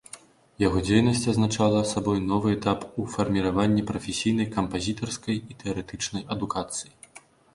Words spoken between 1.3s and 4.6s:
азначала сабой новы этап у фарміраванні прафесійнай